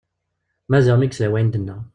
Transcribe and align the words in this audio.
Maziɣ 0.69 0.95
mi 0.97 1.05
yesla 1.07 1.25
i 1.27 1.31
wayen 1.31 1.49
d-tenna. 1.49 1.77